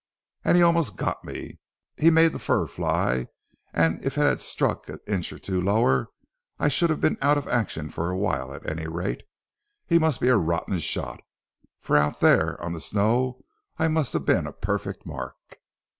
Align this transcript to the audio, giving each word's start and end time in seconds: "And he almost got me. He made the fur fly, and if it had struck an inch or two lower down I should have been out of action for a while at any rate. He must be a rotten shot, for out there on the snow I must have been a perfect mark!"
"And 0.43 0.57
he 0.57 0.63
almost 0.63 0.97
got 0.97 1.23
me. 1.23 1.59
He 1.95 2.09
made 2.09 2.31
the 2.31 2.39
fur 2.39 2.65
fly, 2.65 3.27
and 3.71 4.03
if 4.03 4.17
it 4.17 4.21
had 4.21 4.41
struck 4.41 4.89
an 4.89 4.97
inch 5.05 5.31
or 5.31 5.37
two 5.37 5.61
lower 5.61 6.05
down 6.05 6.11
I 6.57 6.69
should 6.69 6.89
have 6.89 6.99
been 6.99 7.19
out 7.21 7.37
of 7.37 7.47
action 7.47 7.87
for 7.91 8.09
a 8.09 8.17
while 8.17 8.51
at 8.51 8.67
any 8.67 8.87
rate. 8.87 9.21
He 9.85 9.99
must 9.99 10.19
be 10.19 10.29
a 10.29 10.37
rotten 10.37 10.79
shot, 10.79 11.21
for 11.81 11.97
out 11.97 12.19
there 12.19 12.59
on 12.63 12.71
the 12.71 12.81
snow 12.81 13.43
I 13.77 13.89
must 13.89 14.13
have 14.13 14.25
been 14.25 14.47
a 14.47 14.53
perfect 14.53 15.05
mark!" 15.05 15.35